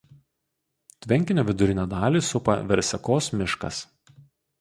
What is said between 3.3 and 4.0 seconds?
miškas.